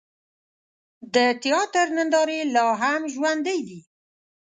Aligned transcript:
د 1.13 1.15
تیاتر 1.43 1.87
نندارې 1.97 2.39
لا 2.55 2.67
هم 2.81 3.01
ژوندۍ 3.13 3.59
دي. 3.67 3.79